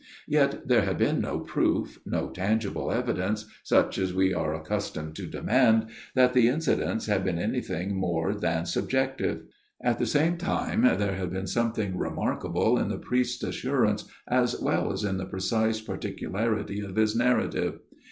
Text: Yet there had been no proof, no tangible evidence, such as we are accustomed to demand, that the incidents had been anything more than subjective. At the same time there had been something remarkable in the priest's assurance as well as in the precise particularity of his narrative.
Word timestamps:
Yet 0.27 0.67
there 0.67 0.81
had 0.81 0.97
been 0.97 1.21
no 1.21 1.41
proof, 1.41 1.99
no 2.07 2.31
tangible 2.31 2.91
evidence, 2.91 3.45
such 3.63 3.99
as 3.99 4.15
we 4.15 4.33
are 4.33 4.51
accustomed 4.55 5.15
to 5.17 5.27
demand, 5.27 5.89
that 6.15 6.33
the 6.33 6.47
incidents 6.47 7.05
had 7.05 7.23
been 7.23 7.37
anything 7.37 7.95
more 7.95 8.33
than 8.33 8.65
subjective. 8.65 9.43
At 9.79 9.99
the 9.99 10.07
same 10.07 10.37
time 10.37 10.81
there 10.81 11.13
had 11.13 11.29
been 11.29 11.45
something 11.45 11.99
remarkable 11.99 12.79
in 12.79 12.87
the 12.89 12.97
priest's 12.97 13.43
assurance 13.43 14.05
as 14.27 14.59
well 14.59 14.91
as 14.91 15.03
in 15.03 15.17
the 15.17 15.25
precise 15.27 15.79
particularity 15.79 16.79
of 16.79 16.95
his 16.95 17.15
narrative. 17.15 17.77